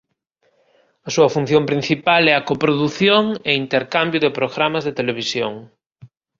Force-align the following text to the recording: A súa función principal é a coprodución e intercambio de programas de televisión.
A 1.07 1.09
súa 1.15 1.29
función 1.35 1.63
principal 1.71 2.23
é 2.31 2.33
a 2.35 2.45
coprodución 2.49 3.23
e 3.49 3.51
intercambio 3.63 4.19
de 4.21 4.35
programas 4.39 4.83
de 4.87 4.95
televisión. 4.99 5.53